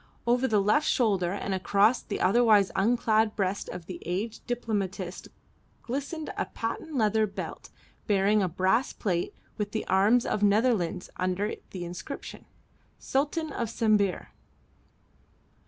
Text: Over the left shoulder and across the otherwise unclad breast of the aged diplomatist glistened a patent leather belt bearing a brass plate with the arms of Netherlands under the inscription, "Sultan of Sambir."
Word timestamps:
Over 0.25 0.47
the 0.47 0.59
left 0.59 0.87
shoulder 0.87 1.31
and 1.31 1.53
across 1.53 2.01
the 2.01 2.21
otherwise 2.21 2.71
unclad 2.75 3.35
breast 3.35 3.69
of 3.69 3.85
the 3.85 4.01
aged 4.03 4.47
diplomatist 4.47 5.27
glistened 5.83 6.33
a 6.35 6.45
patent 6.47 6.95
leather 6.95 7.27
belt 7.27 7.69
bearing 8.07 8.41
a 8.41 8.49
brass 8.49 8.93
plate 8.93 9.35
with 9.59 9.73
the 9.73 9.85
arms 9.85 10.25
of 10.25 10.41
Netherlands 10.41 11.11
under 11.17 11.53
the 11.69 11.85
inscription, 11.85 12.45
"Sultan 12.97 13.51
of 13.53 13.69
Sambir." 13.69 14.29